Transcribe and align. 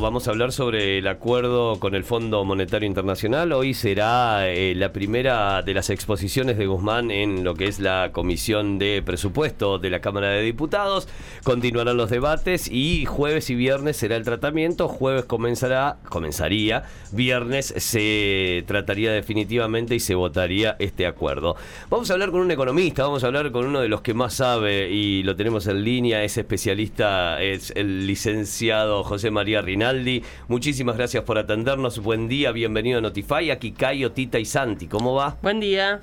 Vamos 0.00 0.26
a 0.26 0.30
hablar 0.30 0.50
sobre 0.50 0.96
el 0.96 1.06
acuerdo 1.08 1.78
con 1.78 1.94
el 1.94 2.04
Fondo 2.04 2.42
Monetario 2.42 2.86
Internacional. 2.86 3.52
Hoy 3.52 3.74
será 3.74 4.48
eh, 4.48 4.74
la 4.74 4.92
primera 4.92 5.60
de 5.60 5.74
las 5.74 5.90
exposiciones 5.90 6.56
de 6.56 6.66
Guzmán 6.66 7.10
en 7.10 7.44
lo 7.44 7.54
que 7.54 7.66
es 7.66 7.80
la 7.80 8.08
Comisión 8.10 8.78
de 8.78 9.02
Presupuesto 9.04 9.78
de 9.78 9.90
la 9.90 10.00
Cámara 10.00 10.30
de 10.30 10.40
Diputados. 10.40 11.06
Continuarán 11.44 11.98
los 11.98 12.08
debates 12.08 12.66
y 12.70 13.04
jueves 13.04 13.50
y 13.50 13.54
viernes 13.56 13.98
será 13.98 14.16
el 14.16 14.24
tratamiento. 14.24 14.88
Jueves 14.88 15.26
comenzará, 15.26 15.98
comenzaría, 16.08 16.84
viernes 17.12 17.74
se 17.76 18.64
trataría 18.66 19.12
definitivamente 19.12 19.94
y 19.94 20.00
se 20.00 20.14
votaría 20.14 20.76
este 20.78 21.06
acuerdo. 21.06 21.56
Vamos 21.90 22.08
a 22.10 22.14
hablar 22.14 22.30
con 22.30 22.40
un 22.40 22.50
economista, 22.50 23.02
vamos 23.02 23.22
a 23.22 23.26
hablar 23.26 23.52
con 23.52 23.66
uno 23.66 23.80
de 23.80 23.88
los 23.88 24.00
que 24.00 24.14
más 24.14 24.32
sabe 24.32 24.88
y 24.88 25.22
lo 25.24 25.36
tenemos 25.36 25.66
en 25.66 25.84
línea, 25.84 26.24
es 26.24 26.38
especialista, 26.38 27.42
es 27.42 27.70
el 27.76 28.06
licenciado 28.06 29.04
José 29.04 29.30
María 29.30 29.60
Rinaldi 29.60 29.89
muchísimas 30.48 30.96
gracias 30.96 31.24
por 31.24 31.38
atendernos. 31.38 32.00
Buen 32.00 32.28
día, 32.28 32.52
bienvenido 32.52 32.98
a 32.98 33.00
Notify. 33.00 33.50
Aquí 33.50 33.72
Cayo, 33.72 34.12
Tita 34.12 34.38
y 34.38 34.44
Santi. 34.44 34.86
¿Cómo 34.86 35.14
va? 35.14 35.36
Buen 35.42 35.60
día. 35.60 36.02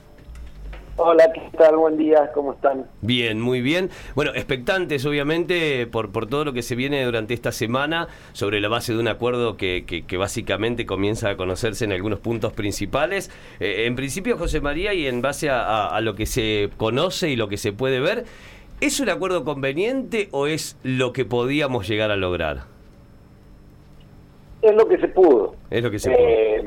Hola, 1.00 1.32
¿qué 1.32 1.42
tal? 1.56 1.76
Buen 1.78 1.96
día, 1.96 2.32
¿cómo 2.34 2.54
están? 2.54 2.88
Bien, 3.02 3.40
muy 3.40 3.62
bien. 3.62 3.92
Bueno, 4.16 4.32
expectantes 4.34 5.06
obviamente 5.06 5.86
por, 5.86 6.12
por 6.12 6.26
todo 6.26 6.44
lo 6.44 6.54
que 6.54 6.64
se 6.64 6.74
viene 6.74 7.06
durante 7.06 7.36
esta 7.36 7.52
semana 7.52 8.08
sobre 8.34 8.60
la 8.60 8.68
base 8.68 8.94
de 8.94 9.00
un 9.00 9.08
acuerdo 9.08 9.58
que, 9.58 9.86
que, 9.86 10.18
básicamente 10.18 10.88
comienza 10.88 11.30
a 11.30 11.38
conocerse 11.38 11.86
en 11.86 11.92
algunos 11.92 12.18
puntos 12.20 12.52
principales. 12.54 13.30
Eh, 13.60 13.86
en 13.86 13.96
principio, 13.96 14.40
José 14.40 14.60
María, 14.60 14.96
y 14.96 15.06
en 15.06 15.22
base 15.22 15.52
a 15.52 16.00
lo 16.02 16.16
que 16.16 16.26
se 16.26 16.72
conoce 16.78 17.30
y 17.30 17.36
lo 17.36 17.48
que 17.48 17.58
se 17.58 17.74
puede 17.74 18.00
ver, 18.00 18.26
¿es 18.82 19.00
un 19.00 19.10
acuerdo 19.10 19.44
conveniente 19.44 20.30
o 20.32 20.48
es 20.48 20.78
lo 20.82 21.14
que 21.14 21.26
podíamos 21.26 21.88
llegar 21.88 22.10
a 22.10 22.16
lograr? 22.16 22.77
Es 24.62 24.76
lo 24.76 24.88
que 24.88 24.98
se 24.98 25.08
pudo. 25.08 25.56
Es 25.70 25.84
lo 25.84 25.92
que 25.92 26.00
se 26.00 26.10
pudo. 26.10 26.20
Eh, 26.20 26.64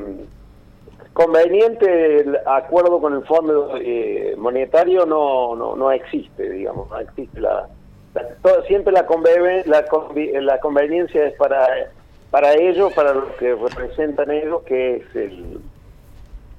conveniente 1.13 2.21
el 2.21 2.37
acuerdo 2.45 3.01
con 3.01 3.13
el 3.13 3.23
Fondo 3.25 3.75
eh, 3.77 4.33
Monetario 4.37 5.05
no, 5.05 5.55
no, 5.55 5.75
no 5.75 5.91
existe, 5.91 6.49
digamos, 6.49 6.89
no 6.89 6.99
existe 6.99 7.41
la, 7.41 7.67
siempre 8.67 8.93
la, 8.93 9.05
la, 9.65 9.85
la 10.41 10.59
conveniencia 10.59 11.27
es 11.27 11.33
para 11.33 11.91
para 12.31 12.53
ellos, 12.53 12.93
para 12.93 13.13
lo 13.13 13.35
que 13.35 13.53
representan 13.53 14.31
ellos, 14.31 14.63
que 14.63 14.95
es 14.95 15.15
el, 15.15 15.59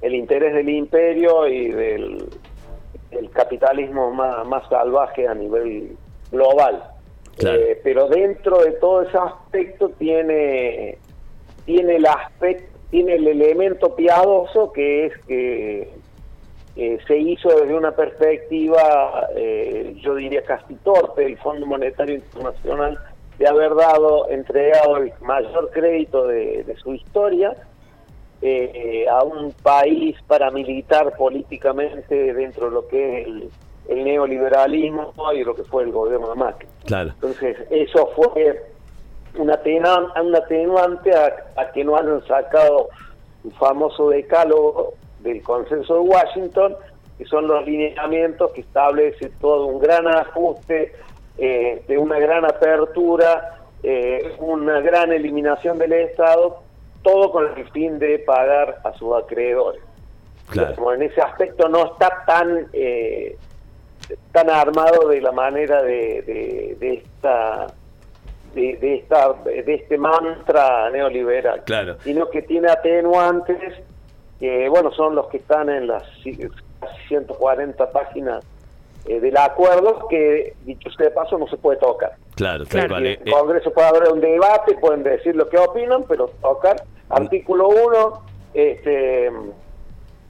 el 0.01 0.15
interés 0.15 0.53
del 0.53 0.69
imperio 0.69 1.47
y 1.47 1.71
del 1.71 2.29
el 3.09 3.29
capitalismo 3.31 4.11
más, 4.11 4.45
más 4.47 4.67
salvaje 4.69 5.27
a 5.27 5.33
nivel 5.33 5.95
global. 6.31 6.83
Eh, 7.39 7.79
pero 7.83 8.07
dentro 8.07 8.63
de 8.63 8.71
todo 8.73 9.01
ese 9.01 9.17
aspecto 9.17 9.89
tiene 9.89 10.97
tiene 11.65 11.95
el 11.97 12.05
aspecto, 12.05 12.77
tiene 12.89 13.15
el 13.15 13.27
elemento 13.27 13.95
piadoso 13.95 14.71
que 14.71 15.07
es 15.07 15.17
que 15.25 16.03
se 16.75 17.17
hizo 17.17 17.49
desde 17.49 17.75
una 17.75 17.91
perspectiva, 17.91 19.27
eh, 19.35 19.95
yo 20.01 20.15
diría 20.15 20.43
casi 20.43 20.73
torpe, 20.75 21.25
el 21.25 21.37
Fondo 21.37 21.65
Monetario 21.65 22.15
Internacional 22.15 22.99
de 23.37 23.47
haber 23.47 23.75
dado, 23.75 24.29
entregado 24.29 24.97
el 24.97 25.11
mayor 25.21 25.69
crédito 25.71 26.27
de, 26.27 26.75
su 26.81 26.93
historia 26.93 27.55
eh, 28.41 29.05
a 29.09 29.23
un 29.23 29.51
país 29.51 30.15
paramilitar 30.27 31.15
políticamente 31.15 32.33
dentro 32.33 32.67
de 32.67 32.71
lo 32.71 32.87
que 32.87 33.21
es 33.21 33.27
el, 33.27 34.03
neoliberalismo 34.03 35.13
y 35.33 35.43
lo 35.43 35.55
que 35.55 35.63
fue 35.63 35.83
el 35.83 35.91
gobierno 35.91 36.29
de 36.29 36.35
Macri. 36.35 36.67
Claro. 36.85 37.11
Entonces, 37.15 37.57
eso 37.69 38.09
fue 38.15 38.72
un 39.37 39.49
atenuante 39.51 41.11
a, 41.15 41.71
que 41.71 41.83
no 41.83 41.95
hayan 41.95 42.25
sacado 42.27 42.89
un 43.43 43.51
famoso 43.53 44.09
decálogo 44.09 44.93
del 45.19 45.41
consenso 45.41 45.95
de 45.95 45.99
Washington, 46.01 46.75
que 47.17 47.25
son 47.25 47.47
los 47.47 47.65
lineamientos 47.65 48.51
que 48.51 48.61
establece 48.61 49.29
todo 49.41 49.67
un 49.67 49.79
gran 49.79 50.07
ajuste, 50.07 50.93
eh, 51.37 51.83
de 51.87 51.97
una 51.97 52.19
gran 52.19 52.45
apertura, 52.45 53.59
eh, 53.81 54.35
una 54.39 54.81
gran 54.81 55.11
eliminación 55.11 55.77
del 55.79 55.93
Estado, 55.93 56.61
todo 57.01 57.31
con 57.31 57.57
el 57.57 57.69
fin 57.71 57.99
de 57.99 58.19
pagar 58.19 58.81
a 58.83 58.93
sus 58.93 59.13
acreedores. 59.15 59.81
Claro. 60.49 60.93
en 60.93 61.03
ese 61.03 61.21
aspecto 61.21 61.69
no 61.69 61.85
está 61.85 62.23
tan 62.27 62.67
eh, 62.73 63.37
tan 64.33 64.49
armado 64.49 65.07
de 65.07 65.21
la 65.21 65.31
manera 65.31 65.81
de, 65.81 66.75
de 66.77 66.93
esta 66.95 67.67
de, 68.53 68.95
esta, 68.95 69.33
de 69.43 69.73
este 69.73 69.97
mantra 69.97 70.89
neoliberal, 70.91 71.63
claro. 71.63 71.97
sino 72.01 72.29
que 72.29 72.41
tiene 72.43 72.69
atenuantes 72.69 73.73
que, 74.39 74.69
bueno, 74.69 74.91
son 74.91 75.15
los 75.15 75.27
que 75.27 75.37
están 75.37 75.69
en 75.69 75.87
las 75.87 76.03
140 77.07 77.91
páginas 77.91 78.43
eh, 79.05 79.19
del 79.19 79.37
acuerdo, 79.37 80.07
que, 80.07 80.53
dicho 80.63 80.89
sea 80.91 81.07
de 81.07 81.11
paso, 81.11 81.37
no 81.37 81.47
se 81.47 81.57
puede 81.57 81.77
tocar. 81.77 82.13
Claro, 82.35 82.65
claro. 82.65 82.97
En 82.97 83.05
el 83.05 83.31
Congreso 83.31 83.71
puede 83.71 83.87
haber 83.87 84.11
un 84.11 84.21
debate, 84.21 84.75
pueden 84.75 85.03
decir 85.03 85.35
lo 85.35 85.47
que 85.49 85.57
opinan, 85.57 86.03
pero 86.07 86.27
tocar. 86.41 86.83
Artículo 87.09 87.67
1 87.69 88.21
este, 88.53 89.27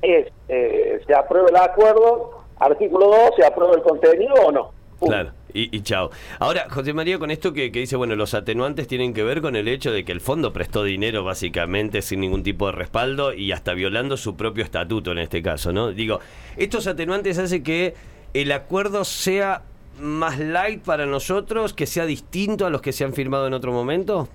es, 0.02 0.28
eh, 0.48 1.02
se 1.06 1.14
aprueba 1.14 1.50
el 1.50 1.56
acuerdo, 1.56 2.44
artículo 2.60 3.08
2, 3.08 3.36
se 3.38 3.46
aprueba 3.46 3.76
el 3.76 3.82
contenido 3.82 4.34
o 4.46 4.52
no. 4.52 4.72
Claro. 5.00 5.32
Y, 5.56 5.82
chao. 5.82 6.10
Ahora, 6.40 6.68
José 6.70 6.94
María, 6.94 7.20
con 7.20 7.30
esto 7.30 7.54
que, 7.54 7.70
dice, 7.70 7.96
bueno, 7.96 8.16
los 8.16 8.34
atenuantes 8.34 8.88
tienen 8.88 9.14
que 9.14 9.24
ver 9.24 9.42
con 9.42 9.56
el 9.56 9.68
hecho 9.68 9.92
de 9.92 10.04
que 10.04 10.12
el 10.12 10.20
fondo 10.20 10.52
prestó 10.52 10.84
dinero 10.84 11.24
básicamente 11.24 12.02
sin 12.02 12.22
ningún 12.22 12.42
tipo 12.42 12.66
de 12.66 12.72
respaldo 12.72 13.34
y 13.34 13.52
hasta 13.52 13.74
violando 13.74 14.18
su 14.18 14.36
propio 14.36 14.64
estatuto 14.64 15.12
en 15.12 15.20
este 15.20 15.44
caso, 15.44 15.72
¿no? 15.72 15.92
Digo, 15.92 16.20
¿estos 16.58 16.88
atenuantes 16.88 17.38
hacen 17.38 17.64
que 17.64 17.94
el 18.34 18.52
acuerdo 18.52 19.06
sea 19.06 19.62
más 20.00 20.40
light 20.40 20.84
para 20.84 21.06
nosotros, 21.06 21.74
que 21.74 21.86
sea 21.86 22.08
distinto 22.08 22.66
a 22.66 22.72
los 22.72 22.82
que 22.82 22.92
se 22.92 23.04
han 23.04 23.14
firmado 23.14 23.46
en 23.46 23.54
otro 23.54 23.72
momento? 23.72 24.28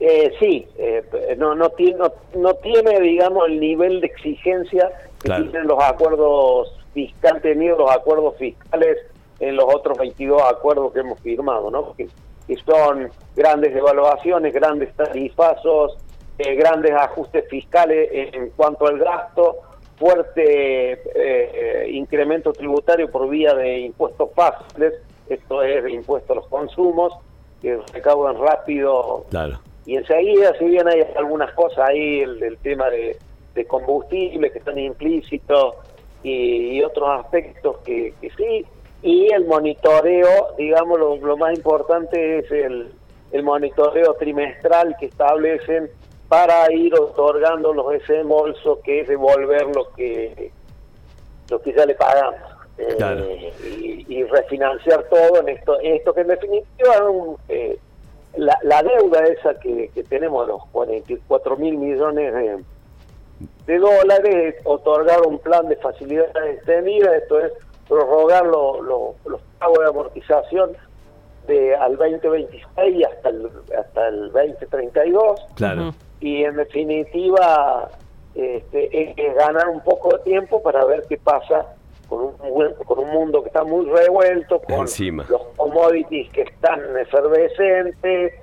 Eh, 0.00 0.32
sí, 0.40 0.66
eh, 0.78 1.04
no, 1.38 1.54
no, 1.54 1.68
tiene, 1.70 1.96
no, 2.34 2.54
tiene, 2.54 3.00
digamos, 3.00 3.46
el 3.48 3.60
nivel 3.60 4.00
de 4.00 4.06
exigencia 4.08 4.90
que 5.22 5.28
tienen 5.28 5.66
los 5.66 5.78
acuerdos 5.80 6.72
fiscales, 6.94 7.42
tenido 7.42 7.78
los 7.78 7.90
acuerdos 7.90 8.36
fiscales 8.38 8.96
en 9.40 9.56
los 9.56 9.66
otros 9.74 9.98
22 9.98 10.42
acuerdos 10.42 10.92
que 10.92 11.00
hemos 11.00 11.18
firmado, 11.20 11.70
¿no? 11.70 11.94
Que, 11.94 12.08
son 12.66 13.08
grandes 13.36 13.72
devaluaciones, 13.72 14.52
grandes 14.52 14.92
tarifazos, 14.96 15.96
eh, 16.36 16.56
grandes 16.56 16.90
ajustes 16.90 17.48
fiscales 17.48 18.08
en 18.12 18.50
cuanto 18.50 18.88
al 18.88 18.98
gasto, 18.98 19.58
fuerte 19.96 21.00
eh, 21.14 21.90
incremento 21.92 22.52
tributario 22.52 23.08
por 23.08 23.28
vía 23.28 23.54
de 23.54 23.78
impuestos 23.78 24.30
fáciles, 24.34 24.94
esto 25.28 25.62
es 25.62 25.84
de 25.84 25.92
impuestos 25.92 26.30
a 26.30 26.40
los 26.40 26.48
consumos, 26.48 27.12
que 27.62 27.78
recaudan 27.92 28.36
rápido. 28.38 29.24
Claro. 29.30 29.60
Y 29.86 29.96
enseguida, 29.96 30.52
si 30.58 30.64
bien 30.64 30.88
hay 30.88 31.02
algunas 31.16 31.52
cosas 31.52 31.88
ahí, 31.88 32.20
el, 32.20 32.58
tema 32.62 32.90
de, 32.90 33.16
de 33.54 33.64
combustible 33.66 34.50
que 34.50 34.58
están 34.58 34.78
implícitos 34.78 35.74
y, 36.22 36.82
otros 36.82 37.08
aspectos 37.20 37.78
que, 37.84 38.14
que 38.20 38.30
sí, 38.30 38.66
y 39.02 39.32
el 39.32 39.46
monitoreo, 39.46 40.54
digamos, 40.58 40.98
lo, 40.98 41.36
más 41.36 41.56
importante 41.56 42.38
es 42.38 42.50
el, 42.50 42.92
el, 43.32 43.42
monitoreo 43.42 44.14
trimestral 44.14 44.94
que 44.98 45.06
establecen 45.06 45.90
para 46.28 46.70
ir 46.72 46.94
otorgando 46.94 47.72
los 47.72 47.90
desembolsos, 47.92 48.78
que 48.84 49.00
es 49.00 49.08
devolver 49.08 49.74
lo 49.74 49.90
que, 49.92 50.52
lo 51.48 51.60
que 51.62 51.72
ya 51.72 51.86
le 51.86 51.94
pagamos. 51.94 52.40
Eh, 52.78 53.52
y, 54.08 54.24
refinanciar 54.24 55.04
todo 55.04 55.40
en 55.40 55.50
esto, 55.50 55.78
esto 55.80 56.14
que 56.14 56.20
en 56.22 56.28
definitiva 56.28 56.94
eh, 57.48 57.78
la, 58.36 58.56
la, 58.62 58.82
deuda 58.82 59.26
esa 59.26 59.58
que, 59.60 59.90
que 59.94 60.02
tenemos, 60.04 60.46
los 60.48 60.64
44 60.72 61.56
mil 61.58 61.76
millones 61.76 62.32
de, 62.32 62.64
de 63.66 63.78
dólares, 63.78 64.54
otorgar 64.64 65.20
un 65.26 65.38
plan 65.38 65.68
de 65.68 65.76
facilidades 65.76 66.56
extendidas, 66.56 67.22
esto 67.22 67.40
es 67.40 67.52
prorrogar 67.90 68.46
los 68.46 69.40
pagos 69.58 69.78
de 69.80 69.86
amortización 69.86 70.70
de 71.48 71.74
al 71.74 71.96
2026 71.96 73.06
hasta 73.06 73.28
el, 73.28 73.50
hasta 73.76 74.08
el 74.08 74.32
2032. 74.32 75.40
Claro. 75.56 75.92
Y 76.20 76.44
en 76.44 76.56
definitiva, 76.56 77.90
este, 78.34 79.12
es 79.16 79.34
ganar 79.34 79.68
un 79.68 79.80
poco 79.80 80.16
de 80.16 80.22
tiempo 80.22 80.62
para 80.62 80.84
ver 80.84 81.04
qué 81.08 81.18
pasa 81.18 81.66
con 82.08 82.34
un, 82.40 82.74
con 82.86 83.00
un 83.00 83.10
mundo 83.10 83.42
que 83.42 83.48
está 83.48 83.64
muy 83.64 83.86
revuelto, 83.86 84.60
con 84.60 84.86
los 85.28 85.42
commodities 85.56 86.30
que 86.30 86.42
están 86.42 86.80
efervescentes 86.96 88.34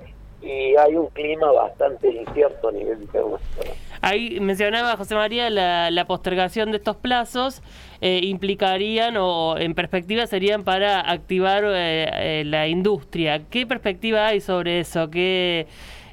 y 0.42 0.76
hay 0.76 0.94
un 0.94 1.06
clima 1.08 1.50
bastante 1.52 2.10
incierto 2.10 2.68
a 2.68 2.72
nivel 2.72 3.00
internacional. 3.00 3.74
Ahí 4.00 4.38
mencionaba 4.40 4.96
José 4.96 5.14
María 5.14 5.50
la, 5.50 5.90
la 5.90 6.04
postergación 6.06 6.70
de 6.70 6.78
estos 6.78 6.96
plazos 6.96 7.62
eh, 8.00 8.20
implicarían 8.22 9.16
o 9.16 9.58
en 9.58 9.74
perspectiva 9.74 10.26
serían 10.28 10.62
para 10.62 11.00
activar 11.00 11.64
eh, 11.64 12.06
eh, 12.12 12.44
la 12.44 12.68
industria. 12.68 13.42
¿Qué 13.50 13.66
perspectiva 13.66 14.28
hay 14.28 14.40
sobre 14.40 14.78
eso? 14.78 15.10
¿Qué, 15.10 15.66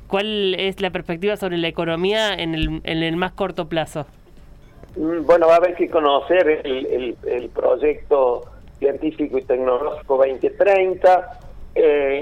¿Cuál 0.07 0.55
es 0.55 0.81
la 0.81 0.89
perspectiva 0.89 1.37
sobre 1.37 1.57
la 1.57 1.67
economía 1.67 2.33
en 2.33 2.55
el, 2.55 2.81
en 2.83 3.03
el 3.03 3.15
más 3.17 3.33
corto 3.33 3.69
plazo? 3.69 4.07
Mm, 4.95 5.25
bueno, 5.27 5.45
va 5.45 5.53
a 5.53 5.57
haber 5.57 5.75
que 5.75 5.89
conocer 5.89 6.61
el, 6.65 7.15
el, 7.23 7.49
proyecto 7.49 8.45
científico 8.79 9.37
y 9.37 9.43
tecnológico 9.43 10.17
2030. 10.17 11.39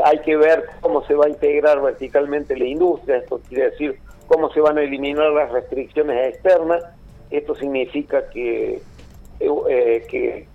hay 0.03 0.19
que 0.25 0.35
ver 0.35 0.65
cómo 0.81 1.05
se 1.05 1.13
va 1.13 1.27
a 1.27 1.29
integrar 1.29 1.81
verticalmente 1.81 2.57
la 2.57 2.65
industria. 2.65 3.17
Esto 3.17 3.39
quiere 3.47 3.69
decir 3.69 3.97
cómo 4.27 4.51
se 4.51 4.61
van 4.61 4.77
a 4.77 4.83
eliminar 4.83 5.31
las 5.31 5.51
restricciones 5.51 6.33
externas. 6.33 6.83
Esto 7.29 7.55
significa 7.55 8.29
que 8.29 8.81
eh, 9.39 10.05
que, 10.09 10.47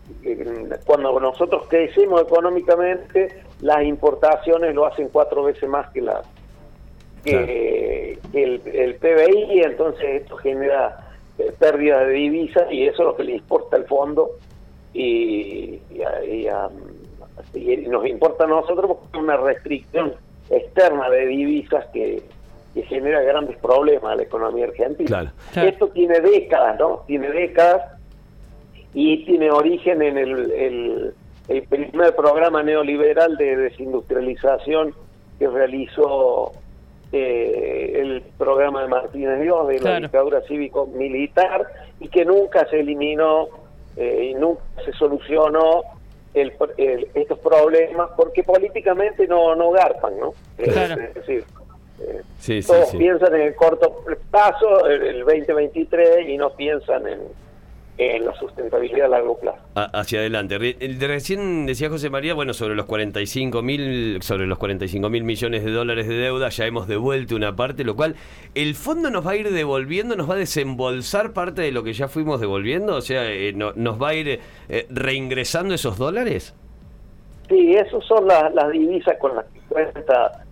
cuando 0.87 1.19
nosotros 1.21 1.67
crecemos 1.69 2.23
económicamente, 2.23 3.43
las 3.61 3.85
importaciones 3.85 4.75
lo 4.75 4.87
hacen 4.87 5.09
cuatro 5.11 5.43
veces 5.43 5.69
más 5.69 5.91
que, 5.91 6.01
la, 6.01 6.23
que, 7.23 8.19
el, 8.33 8.63
el, 8.65 8.95
PBI, 8.95 9.61
entonces 9.63 10.23
esto 10.23 10.37
genera 10.39 11.11
eh, 11.39 11.53
pérdida 11.59 12.05
de 12.05 12.15
divisas 12.15 12.73
y 12.73 12.87
eso 12.87 13.03
es 13.03 13.07
lo 13.09 13.17
que 13.17 13.25
le 13.25 13.33
importa 13.35 13.77
al 13.77 13.85
fondo 13.85 14.31
y, 14.95 15.81
nos 17.89 18.07
importa 18.07 18.45
a 18.45 18.47
nosotros 18.47 18.87
porque 18.87 19.19
es 19.19 19.23
una 19.23 19.37
restricción 19.37 20.15
externa 20.49 21.11
de 21.11 21.27
divisas 21.27 21.85
que, 21.93 22.23
que 22.79 22.85
genera 22.85 23.21
grandes 23.23 23.57
problemas 23.57 24.13
a 24.13 24.15
la 24.15 24.23
economía 24.23 24.67
argentina. 24.67 25.35
Esto 25.57 25.89
tiene 25.89 26.21
décadas, 26.21 26.79
¿no? 26.79 27.03
Tiene 27.09 27.29
décadas 27.29 27.83
y 28.95 29.25
tiene 29.25 29.51
origen 29.51 30.01
en 30.01 30.17
el, 30.17 31.13
el, 31.49 31.63
primer 31.69 32.15
programa 32.15 32.63
neoliberal 32.63 33.37
de 33.37 33.57
desindustrialización 33.57 34.95
que 35.41 35.49
realizó 35.49 36.53
eh, 37.11 37.95
el 37.97 38.23
programa 38.39 38.83
de 38.83 38.89
Martínez 38.89 39.41
Dios 39.41 39.67
de 39.67 39.81
la 39.81 39.99
dictadura 39.99 40.41
cívico-militar 40.43 41.67
y 41.99 42.07
que 42.09 42.25
nunca 42.25 42.65
se 42.71 42.79
eliminó 42.79 43.49
eh, 43.97 44.31
y 44.31 44.35
nunca 44.35 44.63
se 44.85 44.93
solucionó 44.93 45.83
el, 46.33 46.53
estos 47.15 47.39
problemas 47.41 48.11
porque 48.17 48.45
políticamente 48.45 49.27
no, 49.27 49.57
no 49.57 49.73
garpan, 49.73 50.21
¿no? 50.21 50.35
Es 50.59 51.15
decir, 51.15 51.45
eh, 52.01 52.63
todos 52.67 52.91
piensan 52.91 53.35
en 53.35 53.41
el 53.43 53.55
corto 53.55 54.05
plazo, 54.31 54.87
el 54.87 55.21
2023, 55.21 56.29
y 56.29 56.37
no 56.37 56.51
piensan 56.51 57.07
en 57.07 57.21
en 57.99 58.25
la 58.25 58.35
sustentabilidad 58.35 59.07
a 59.07 59.09
largo 59.09 59.37
plazo. 59.39 59.59
hacia 59.75 60.21
adelante. 60.21 60.57
recién 61.01 61.67
decía 61.67 61.91
José 61.91 62.11
María, 62.11 62.33
bueno, 62.33 62.55
sobre 62.55 62.77
los 62.77 62.87
45 62.87 63.61
mil, 63.61 64.23
sobre 64.23 64.47
los 64.47 64.57
45 64.59 65.11
mil 65.11 65.25
millones 65.25 65.65
de 65.65 65.73
dólares 65.73 66.07
de 66.07 66.15
deuda, 66.15 66.49
ya 66.49 66.67
hemos 66.67 66.87
devuelto 66.87 67.35
una 67.35 67.57
parte, 67.57 67.83
lo 67.83 67.97
cual, 67.97 68.15
¿el 68.55 68.77
fondo 68.77 69.11
nos 69.11 69.27
va 69.27 69.33
a 69.33 69.37
ir 69.37 69.51
devolviendo, 69.51 70.15
nos 70.15 70.31
va 70.31 70.35
a 70.35 70.39
desembolsar 70.39 71.33
parte 71.33 71.63
de 71.63 71.73
lo 71.73 71.83
que 71.83 71.93
ya 71.93 72.07
fuimos 72.07 72.41
devolviendo? 72.41 72.95
O 72.95 73.01
sea, 73.01 73.29
eh, 73.29 73.53
¿nos 73.53 74.01
va 74.01 74.11
a 74.11 74.15
ir 74.15 74.41
eh, 74.69 74.87
reingresando 74.91 75.75
esos 75.75 75.99
dólares? 75.99 76.55
Sí, 77.49 77.75
esas 77.75 78.05
son 78.05 78.29
las 78.29 78.71
divisas 78.71 79.17
con 79.19 79.35
las 79.35 79.45
que 79.47 79.61
cuenta 79.69 80.45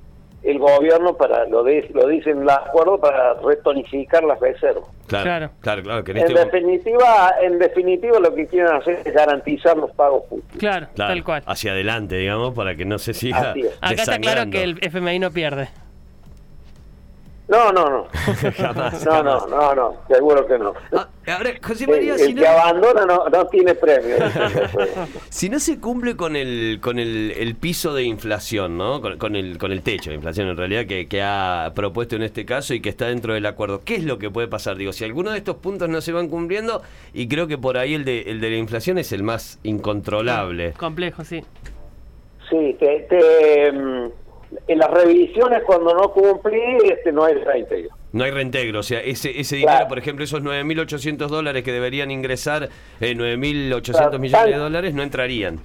el 0.46 0.58
gobierno 0.58 1.16
para 1.16 1.44
lo, 1.46 1.62
de, 1.62 1.88
lo 1.92 2.06
dicen 2.08 2.42
el 2.42 2.50
acuerdo 2.50 2.98
para 3.00 3.34
retonificar 3.34 4.22
las 4.24 4.38
reservas. 4.40 4.84
Claro, 5.06 5.50
claro, 5.60 5.82
claro. 5.82 6.04
en, 6.06 6.16
este 6.16 6.34
definitiva, 6.34 7.34
en 7.40 7.58
definitiva 7.58 8.18
lo 8.20 8.34
que 8.34 8.46
quieren 8.46 8.72
hacer 8.74 9.00
es 9.04 9.12
garantizar 9.12 9.76
los 9.76 9.90
pagos 9.92 10.24
públicos. 10.28 10.56
Claro, 10.58 10.88
tal 10.94 11.22
cual. 11.24 11.42
Hacia 11.46 11.72
adelante, 11.72 12.16
digamos, 12.16 12.54
para 12.54 12.74
que 12.76 12.84
no 12.84 12.98
se 12.98 13.14
siga. 13.14 13.54
Acá 13.80 14.02
está 14.02 14.18
claro 14.18 14.50
que 14.50 14.62
el 14.62 14.78
FMI 14.80 15.18
no 15.18 15.30
pierde. 15.30 15.68
No, 17.48 17.72
no, 17.72 17.88
no. 17.88 18.06
jamás, 18.56 19.04
no, 19.04 19.22
no, 19.22 19.46
no, 19.46 19.74
no, 19.74 19.96
seguro 20.08 20.44
que 20.46 20.58
no. 20.58 20.74
Ah, 20.92 21.08
ahora, 21.28 21.52
José 21.62 21.86
María, 21.86 22.14
el, 22.14 22.18
si 22.18 22.34
que 22.34 22.46
abandona 22.46 23.06
no, 23.06 23.28
no 23.28 23.46
tiene 23.46 23.74
premio. 23.76 24.16
si 25.28 25.48
no 25.48 25.60
se 25.60 25.78
cumple 25.78 26.16
con 26.16 26.34
el 26.34 26.80
con 26.82 26.98
el, 26.98 27.32
el 27.36 27.54
piso 27.54 27.94
de 27.94 28.02
inflación, 28.02 28.76
¿no? 28.76 29.00
Con, 29.00 29.36
el 29.36 29.58
con 29.58 29.70
el 29.70 29.82
techo 29.82 30.10
de 30.10 30.16
inflación 30.16 30.48
en 30.48 30.56
realidad 30.56 30.86
que, 30.86 31.06
que, 31.06 31.22
ha 31.22 31.70
propuesto 31.74 32.16
en 32.16 32.22
este 32.22 32.44
caso 32.44 32.74
y 32.74 32.80
que 32.80 32.88
está 32.88 33.06
dentro 33.06 33.34
del 33.34 33.46
acuerdo, 33.46 33.82
¿qué 33.84 33.94
es 33.94 34.04
lo 34.04 34.18
que 34.18 34.28
puede 34.28 34.48
pasar? 34.48 34.76
Digo, 34.76 34.92
si 34.92 35.04
alguno 35.04 35.30
de 35.30 35.38
estos 35.38 35.56
puntos 35.56 35.88
no 35.88 36.00
se 36.00 36.10
van 36.10 36.28
cumpliendo 36.28 36.82
y 37.14 37.28
creo 37.28 37.46
que 37.46 37.58
por 37.58 37.78
ahí 37.78 37.94
el 37.94 38.04
de 38.04 38.22
el 38.22 38.40
de 38.40 38.50
la 38.50 38.56
inflación 38.56 38.98
es 38.98 39.12
el 39.12 39.22
más 39.22 39.60
incontrolable. 39.62 40.72
Complejo, 40.72 41.22
sí. 41.22 41.44
Sí, 42.50 42.76
te, 42.78 43.06
te 43.08 43.72
mm, 43.72 44.10
en 44.66 44.78
las 44.78 44.90
revisiones 44.90 45.62
cuando 45.64 45.94
no 45.94 46.12
cumplí 46.12 46.60
este 46.84 47.12
no 47.12 47.24
hay 47.24 47.34
reintegro. 47.34 47.90
No 48.12 48.24
hay 48.24 48.30
reintegro, 48.30 48.80
o 48.80 48.82
sea, 48.82 49.00
ese, 49.00 49.38
ese 49.38 49.56
dinero, 49.56 49.88
por 49.88 49.98
ejemplo, 49.98 50.24
esos 50.24 50.42
9.800 50.42 51.28
dólares 51.28 51.62
que 51.62 51.72
deberían 51.72 52.10
ingresar, 52.10 52.68
eh, 53.00 53.14
9.800 53.14 54.18
millones 54.18 54.54
de 54.54 54.56
dólares, 54.56 54.94
no 54.94 55.02
entrarían 55.02 55.60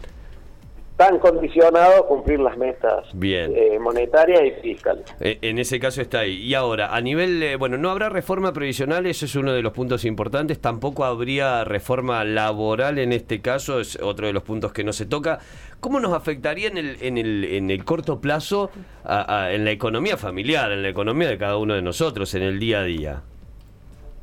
están 1.01 1.17
condicionados 1.19 1.99
a 1.99 2.03
cumplir 2.03 2.39
las 2.39 2.55
metas 2.57 3.07
eh, 3.19 3.79
monetarias 3.79 4.41
y 4.45 4.51
fiscales. 4.61 5.03
Eh, 5.19 5.39
en 5.41 5.57
ese 5.57 5.79
caso 5.79 6.01
está 6.01 6.19
ahí. 6.19 6.33
Y 6.33 6.53
ahora, 6.53 6.95
a 6.95 7.01
nivel, 7.01 7.41
eh, 7.41 7.55
bueno, 7.55 7.77
no 7.77 7.89
habrá 7.89 8.09
reforma 8.09 8.53
previsional, 8.53 9.07
eso 9.07 9.25
es 9.25 9.35
uno 9.35 9.51
de 9.51 9.63
los 9.63 9.73
puntos 9.73 10.05
importantes, 10.05 10.59
tampoco 10.59 11.03
habría 11.03 11.63
reforma 11.63 12.23
laboral 12.23 12.99
en 12.99 13.13
este 13.13 13.41
caso, 13.41 13.79
es 13.79 13.99
otro 13.99 14.27
de 14.27 14.33
los 14.33 14.43
puntos 14.43 14.73
que 14.73 14.83
no 14.83 14.93
se 14.93 15.07
toca. 15.07 15.39
¿Cómo 15.79 15.99
nos 15.99 16.13
afectaría 16.13 16.67
en 16.67 16.77
el, 16.77 16.97
en 17.01 17.17
el, 17.17 17.45
en 17.45 17.71
el 17.71 17.83
corto 17.83 18.21
plazo 18.21 18.69
en 19.03 19.65
la 19.65 19.71
economía 19.71 20.15
familiar, 20.17 20.71
en 20.71 20.83
la 20.83 20.89
economía 20.89 21.27
de 21.27 21.39
cada 21.39 21.57
uno 21.57 21.73
de 21.73 21.81
nosotros, 21.81 22.35
en 22.35 22.43
el 22.43 22.59
día 22.59 22.81
a 22.81 22.83
día? 22.83 23.23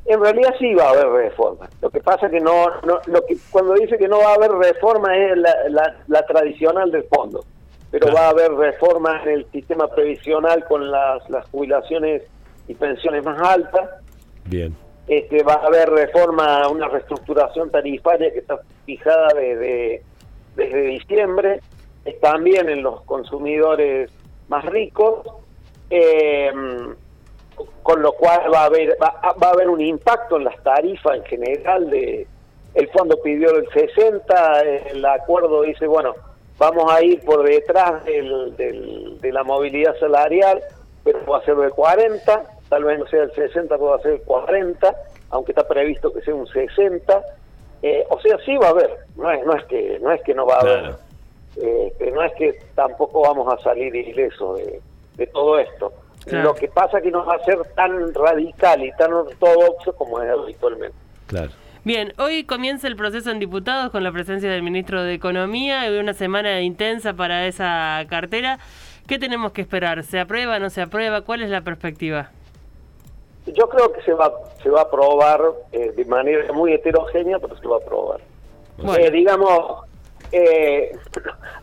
En 0.05 0.19
realidad 0.21 0.53
sí 0.57 0.73
va 0.73 0.85
a 0.85 0.89
haber 0.91 1.07
reforma. 1.07 1.69
Lo 1.81 1.89
que 1.89 1.99
pasa 1.99 2.29
que 2.29 2.39
no, 2.39 2.67
no 2.85 2.99
lo 3.05 3.25
que 3.25 3.37
cuando 3.51 3.73
dice 3.75 3.97
que 3.97 4.07
no 4.07 4.19
va 4.19 4.31
a 4.31 4.35
haber 4.35 4.51
reforma 4.51 5.15
es 5.15 5.37
la, 5.37 5.95
la, 6.07 6.25
tradicional 6.25 6.91
del 6.91 7.03
fondo, 7.03 7.45
pero 7.91 8.11
va 8.13 8.27
a 8.27 8.29
haber 8.29 8.51
reforma 8.53 9.21
en 9.23 9.29
el 9.29 9.51
sistema 9.51 9.87
previsional 9.87 10.65
con 10.65 10.89
las, 10.89 11.29
las 11.29 11.47
jubilaciones 11.49 12.23
y 12.67 12.73
pensiones 12.73 13.23
más 13.23 13.39
altas. 13.41 13.89
Bien. 14.45 14.75
Este, 15.07 15.43
va 15.43 15.53
a 15.53 15.67
haber 15.67 15.89
reforma, 15.89 16.67
una 16.69 16.87
reestructuración 16.87 17.69
tarifaria 17.69 18.31
que 18.31 18.39
está 18.39 18.59
fijada 18.85 19.33
desde, 19.35 20.03
desde 20.55 20.81
diciembre, 20.81 21.61
es 22.05 22.19
también 22.19 22.69
en 22.69 22.81
los 22.83 23.01
consumidores 23.01 24.11
más 24.47 24.65
ricos. 24.65 25.27
Eh, 25.89 26.51
con 27.83 28.01
lo 28.01 28.11
cual 28.13 28.51
va 28.53 28.61
a 28.61 28.65
haber 28.65 28.97
va, 29.01 29.19
a 29.21 29.49
haber 29.49 29.69
un 29.69 29.81
impacto 29.81 30.37
en 30.37 30.45
las 30.45 30.61
tarifas 30.63 31.17
en 31.17 31.23
general 31.25 31.89
de 31.89 32.27
el 32.75 32.87
fondo 32.89 33.19
pidió 33.21 33.55
el 33.55 33.67
60 33.69 34.61
el 34.61 35.05
acuerdo 35.05 35.63
dice 35.63 35.87
bueno 35.87 36.13
vamos 36.57 36.91
a 36.91 37.01
ir 37.01 37.23
por 37.23 37.43
detrás 37.43 38.03
del, 38.05 38.55
de 38.57 39.31
la 39.31 39.43
movilidad 39.43 39.97
salarial 39.99 40.61
pero 41.03 41.25
va 41.25 41.39
a 41.39 41.45
ser 41.45 41.55
del 41.55 41.71
40 41.71 42.43
tal 42.69 42.83
vez 42.83 42.99
no 42.99 43.07
sea 43.07 43.23
el 43.23 43.33
60 43.33 43.77
puede 43.77 44.01
ser 44.01 44.11
el 44.13 44.21
40 44.21 44.95
aunque 45.31 45.51
está 45.51 45.67
previsto 45.67 46.13
que 46.13 46.21
sea 46.21 46.35
un 46.35 46.47
60 46.47 47.23
eh, 47.81 48.05
o 48.09 48.19
sea 48.19 48.37
sí 48.45 48.57
va 48.57 48.67
a 48.67 48.71
haber 48.71 48.97
no 49.15 49.31
es 49.31 49.45
no 49.45 49.55
es 49.55 49.63
que 49.65 49.99
no 49.99 50.11
es 50.11 50.21
que 50.23 50.33
no 50.33 50.45
va 50.45 50.55
a 50.55 50.59
haber. 50.59 50.95
Eh, 51.61 52.11
no 52.13 52.23
es 52.23 52.31
que 52.33 52.57
tampoco 52.75 53.21
vamos 53.21 53.51
a 53.51 53.61
salir 53.61 53.93
ilesos 53.93 54.57
de, 54.59 54.79
de 55.17 55.27
todo 55.27 55.59
esto 55.59 55.91
lo 56.25 56.53
que 56.53 56.67
pasa 56.67 57.01
que 57.01 57.11
no 57.11 57.25
va 57.25 57.35
a 57.35 57.43
ser 57.45 57.59
tan 57.75 58.13
radical 58.13 58.83
y 58.83 58.91
tan 58.93 59.13
ortodoxo 59.13 59.93
como 59.93 60.21
es 60.21 60.29
habitualmente. 60.29 60.95
Claro. 61.27 61.51
Bien, 61.85 62.13
hoy 62.17 62.43
comienza 62.43 62.87
el 62.87 62.95
proceso 62.95 63.31
en 63.31 63.39
diputados 63.39 63.89
con 63.91 64.03
la 64.03 64.11
presencia 64.11 64.51
del 64.51 64.63
ministro 64.63 65.01
de 65.01 65.13
Economía 65.13 65.89
y 65.89 65.97
una 65.97 66.13
semana 66.13 66.61
intensa 66.61 67.13
para 67.13 67.47
esa 67.47 68.05
cartera. 68.09 68.59
¿Qué 69.07 69.17
tenemos 69.17 69.53
que 69.53 69.61
esperar? 69.61 70.03
¿Se 70.03 70.19
aprueba, 70.19 70.59
no 70.59 70.69
se 70.69 70.81
aprueba? 70.81 71.21
¿Cuál 71.21 71.41
es 71.41 71.49
la 71.49 71.61
perspectiva? 71.61 72.31
Yo 73.47 73.67
creo 73.69 73.91
que 73.91 74.01
se 74.01 74.13
va, 74.13 74.31
se 74.61 74.69
va 74.69 74.81
a 74.81 74.83
aprobar 74.83 75.41
eh, 75.71 75.91
de 75.95 76.05
manera 76.05 76.51
muy 76.53 76.73
heterogénea, 76.73 77.39
pero 77.39 77.57
se 77.57 77.67
va 77.67 77.77
a 77.77 77.79
aprobar. 77.79 78.19
Eh, 78.99 79.09
digamos, 79.11 79.88
eh, 80.31 80.91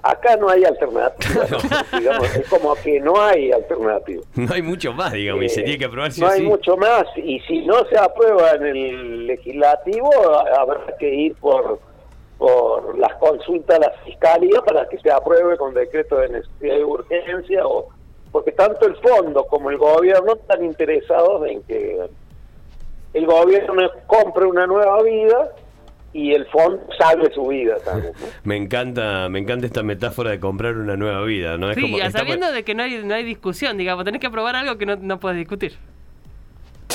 acá 0.02 0.36
no 0.36 0.48
hay 0.48 0.64
alternativa. 0.64 1.46
es 2.36 2.48
como 2.48 2.74
que 2.76 3.00
no 3.00 3.20
hay 3.20 3.52
alternativa. 3.52 4.22
No 4.34 4.54
hay 4.54 4.62
mucho 4.62 4.92
más, 4.92 5.12
digamos, 5.12 5.44
y 5.44 5.48
se 5.48 5.62
tiene 5.62 5.78
que 5.78 5.84
aprobar 5.84 6.10
No 6.18 6.28
hay 6.28 6.42
mucho 6.42 6.76
más, 6.76 7.04
y 7.16 7.40
si 7.40 7.64
no 7.66 7.84
se 7.86 7.98
aprueba 7.98 8.52
en 8.52 8.66
el 8.66 9.26
legislativo, 9.26 10.10
habrá 10.58 10.96
que 10.98 11.14
ir 11.14 11.34
por 11.36 11.80
por 12.38 12.98
las 12.98 13.14
consultas 13.14 13.78
a 13.78 13.80
la 13.80 13.90
fiscalía 14.04 14.60
para 14.60 14.86
que 14.88 14.98
se 14.98 15.10
apruebe 15.10 15.56
con 15.56 15.72
decreto 15.72 16.18
de 16.18 16.28
necesidad 16.28 16.76
de 16.76 16.84
urgencia 16.84 17.66
o 17.66 17.88
porque 18.30 18.52
tanto 18.52 18.86
el 18.86 18.96
fondo 18.96 19.44
como 19.46 19.70
el 19.70 19.78
gobierno 19.78 20.34
están 20.34 20.62
interesados 20.62 21.46
en 21.48 21.62
que 21.62 22.06
el 23.14 23.26
gobierno 23.26 23.90
compre 24.06 24.44
una 24.44 24.66
nueva 24.66 25.02
vida 25.02 25.52
y 26.16 26.32
el 26.32 26.46
fondo 26.46 26.82
salve 26.98 27.30
su 27.34 27.46
vida 27.46 27.76
también. 27.84 28.14
me 28.44 28.56
encanta, 28.56 29.28
me 29.28 29.38
encanta 29.38 29.66
esta 29.66 29.82
metáfora 29.82 30.30
de 30.30 30.40
comprar 30.40 30.76
una 30.76 30.96
nueva 30.96 31.22
vida, 31.24 31.58
¿no? 31.58 31.70
Es 31.70 31.76
sí, 31.76 31.98
sabiendo 32.10 32.50
de 32.50 32.64
que 32.64 32.74
no 32.74 32.84
hay, 32.84 33.04
no 33.04 33.14
hay 33.14 33.22
discusión, 33.22 33.76
digamos, 33.76 34.04
tenés 34.06 34.20
que 34.20 34.26
aprobar 34.26 34.56
algo 34.56 34.78
que 34.78 34.86
no, 34.86 34.96
no 34.96 35.20
puedes 35.20 35.36
discutir. 35.36 35.74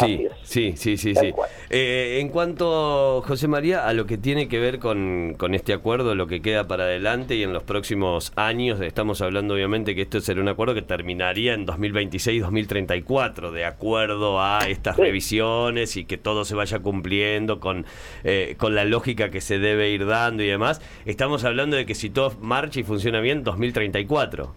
Sí, 0.05 0.27
sí, 0.43 0.73
sí, 0.75 0.97
sí, 0.97 1.15
sí. 1.15 1.33
Eh, 1.69 2.19
en 2.19 2.29
cuanto, 2.29 3.23
José 3.25 3.47
María, 3.47 3.87
a 3.87 3.93
lo 3.93 4.05
que 4.05 4.17
tiene 4.17 4.47
que 4.47 4.59
ver 4.59 4.79
con, 4.79 5.35
con, 5.37 5.53
este 5.53 5.73
acuerdo, 5.73 6.15
lo 6.15 6.27
que 6.27 6.41
queda 6.41 6.67
para 6.67 6.83
adelante 6.83 7.35
y 7.35 7.43
en 7.43 7.53
los 7.53 7.63
próximos 7.63 8.33
años, 8.35 8.81
estamos 8.81 9.21
hablando 9.21 9.53
obviamente 9.53 9.95
que 9.95 10.01
esto 10.01 10.19
será 10.19 10.41
un 10.41 10.49
acuerdo 10.49 10.73
que 10.73 10.81
terminaría 10.81 11.53
en 11.53 11.65
2026-2034, 11.65 13.51
de 13.51 13.65
acuerdo 13.65 14.41
a 14.41 14.59
estas 14.67 14.97
revisiones 14.97 15.97
y 15.97 16.05
que 16.05 16.17
todo 16.17 16.45
se 16.45 16.55
vaya 16.55 16.79
cumpliendo 16.79 17.59
con, 17.59 17.85
eh, 18.23 18.55
con 18.57 18.75
la 18.75 18.85
lógica 18.85 19.29
que 19.29 19.41
se 19.41 19.59
debe 19.59 19.89
ir 19.89 20.05
dando 20.05 20.43
y 20.43 20.47
demás. 20.47 20.81
Estamos 21.05 21.43
hablando 21.43 21.77
de 21.77 21.85
que 21.85 21.95
si 21.95 22.09
todo 22.09 22.33
marcha 22.41 22.79
y 22.79 22.83
funciona 22.83 23.21
bien, 23.21 23.43
2034. 23.43 24.53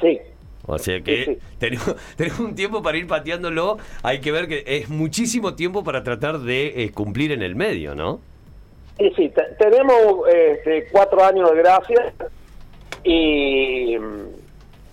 Sí, 0.00 0.18
o 0.66 0.78
sea 0.78 1.00
que 1.00 1.38
Tenemos, 1.58 2.40
un 2.40 2.54
tiempo 2.54 2.82
para 2.82 2.98
ir 2.98 3.06
pateándolo. 3.06 3.78
Hay 4.02 4.20
que 4.20 4.32
ver 4.32 4.48
que 4.48 4.64
es 4.66 4.88
muchísimo 4.88 5.54
tiempo 5.54 5.84
para 5.84 6.02
tratar 6.02 6.38
de 6.38 6.84
eh, 6.84 6.92
cumplir 6.92 7.32
en 7.32 7.42
el 7.42 7.56
medio, 7.56 7.94
¿no? 7.94 8.20
Sí, 8.98 9.12
sí, 9.16 9.32
tenemos 9.58 10.28
este, 10.28 10.86
cuatro 10.92 11.24
años 11.24 11.50
de 11.50 11.56
gracia 11.56 12.12
y 13.02 13.96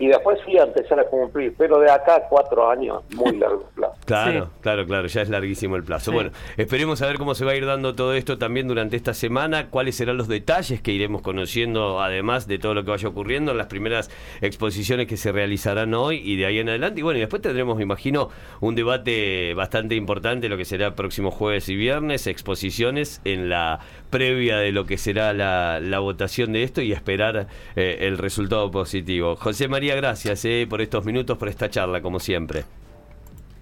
y 0.01 0.07
después 0.07 0.39
sí 0.47 0.57
empezar 0.57 0.99
a 0.99 1.03
cumplir, 1.03 1.53
pero 1.55 1.79
de 1.79 1.91
acá 1.91 2.15
a 2.15 2.21
cuatro 2.27 2.67
años, 2.67 3.03
muy 3.15 3.37
largo 3.37 3.69
plazo. 3.75 3.93
Claro, 4.05 4.49
claro, 4.61 4.87
claro, 4.87 5.07
ya 5.07 5.21
es 5.21 5.29
larguísimo 5.29 5.75
el 5.75 5.83
plazo. 5.83 6.11
Bueno, 6.11 6.31
esperemos 6.57 7.03
a 7.03 7.05
ver 7.05 7.19
cómo 7.19 7.35
se 7.35 7.45
va 7.45 7.51
a 7.51 7.55
ir 7.55 7.67
dando 7.67 7.93
todo 7.93 8.15
esto 8.15 8.39
también 8.39 8.67
durante 8.67 8.95
esta 8.95 9.13
semana, 9.13 9.69
cuáles 9.69 9.95
serán 9.95 10.17
los 10.17 10.27
detalles 10.27 10.81
que 10.81 10.91
iremos 10.91 11.21
conociendo, 11.21 12.01
además 12.01 12.47
de 12.47 12.57
todo 12.57 12.73
lo 12.73 12.83
que 12.83 12.89
vaya 12.89 13.07
ocurriendo 13.07 13.51
en 13.51 13.59
las 13.59 13.67
primeras 13.67 14.09
exposiciones 14.41 15.05
que 15.05 15.17
se 15.17 15.31
realizarán 15.31 15.93
hoy 15.93 16.19
y 16.25 16.35
de 16.35 16.47
ahí 16.47 16.57
en 16.57 16.69
adelante. 16.69 17.01
Y 17.01 17.03
bueno, 17.03 17.17
y 17.17 17.21
después 17.21 17.43
tendremos, 17.43 17.77
me 17.77 17.83
imagino, 17.83 18.29
un 18.59 18.73
debate 18.73 19.53
bastante 19.53 19.93
importante, 19.93 20.49
lo 20.49 20.57
que 20.57 20.65
será 20.65 20.95
próximo 20.95 21.29
jueves 21.29 21.69
y 21.69 21.75
viernes, 21.75 22.25
exposiciones 22.25 23.21
en 23.23 23.49
la 23.49 23.81
previa 24.09 24.57
de 24.57 24.71
lo 24.71 24.85
que 24.85 24.97
será 24.97 25.31
la, 25.33 25.99
votación 25.99 26.51
de 26.51 26.63
esto 26.63 26.81
y 26.81 26.91
esperar 26.91 27.47
eh, 27.75 27.97
el 28.01 28.17
resultado 28.17 28.71
positivo. 28.71 29.35
José 29.35 29.67
María, 29.91 30.09
gracias 30.09 30.45
eh, 30.45 30.65
por 30.69 30.81
estos 30.81 31.03
minutos, 31.05 31.37
por 31.37 31.49
esta 31.49 31.69
charla, 31.69 32.01
como 32.01 32.19
siempre. 32.19 32.63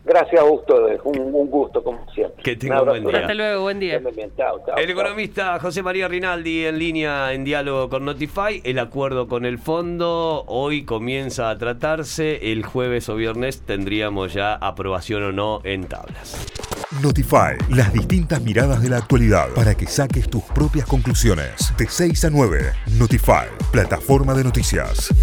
Gracias, 0.05 0.41
Augusto. 0.41 0.87
Un, 1.03 1.19
un 1.19 1.51
gusto, 1.51 1.83
como 1.83 2.03
siempre. 2.11 2.41
Que 2.41 2.55
tenga 2.55 2.81
un 2.81 2.87
buen 2.89 3.05
día. 3.05 3.19
Hasta 3.19 3.33
luego, 3.33 3.61
buen 3.61 3.79
día. 3.79 4.01
el 4.77 4.89
economista 4.89 5.59
José 5.59 5.83
María 5.83 6.07
Rinaldi 6.07 6.65
en 6.65 6.79
línea 6.79 7.33
en 7.33 7.43
diálogo 7.43 7.89
con 7.89 8.05
Notify. 8.05 8.61
El 8.63 8.79
acuerdo 8.79 9.27
con 9.27 9.45
el 9.45 9.59
fondo 9.59 10.45
hoy 10.47 10.83
comienza 10.83 11.51
a 11.51 11.57
tratarse. 11.57 12.51
El 12.51 12.65
jueves 12.65 13.07
o 13.09 13.15
viernes 13.15 13.61
tendríamos 13.61 14.33
ya 14.33 14.55
aprobación 14.55 15.23
o 15.23 15.31
no 15.31 15.61
en 15.63 15.85
tablas. 15.85 16.47
Notify, 17.03 17.55
las 17.69 17.93
distintas 17.93 18.41
miradas 18.41 18.81
de 18.81 18.89
la 18.89 18.97
actualidad 18.97 19.49
para 19.53 19.75
que 19.75 19.85
saques 19.85 20.27
tus 20.27 20.43
propias 20.43 20.87
conclusiones. 20.87 21.71
De 21.77 21.87
6 21.87 22.25
a 22.25 22.29
9, 22.31 22.61
Notify, 22.97 23.45
plataforma 23.71 24.33
de 24.33 24.43
noticias. 24.43 25.13